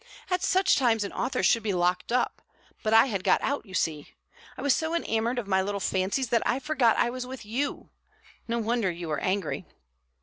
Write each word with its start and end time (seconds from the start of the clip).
At 0.31 0.41
such 0.41 0.77
times 0.77 1.03
an 1.03 1.13
author 1.13 1.43
should 1.43 1.61
be 1.61 1.73
locked 1.75 2.11
up; 2.11 2.41
but 2.81 2.91
I 2.91 3.05
had 3.05 3.23
got 3.23 3.39
out, 3.43 3.67
you 3.67 3.75
see. 3.75 4.15
I 4.57 4.63
was 4.63 4.75
so 4.75 4.95
enamoured 4.95 5.37
of 5.37 5.45
my 5.47 5.61
little 5.61 5.79
fancies 5.79 6.29
that 6.29 6.41
I 6.43 6.57
forgot 6.57 6.97
I 6.97 7.11
was 7.11 7.27
with 7.27 7.45
you. 7.45 7.91
No 8.47 8.57
wonder 8.57 8.89
you 8.89 9.09
were 9.09 9.19
angry." 9.19 9.67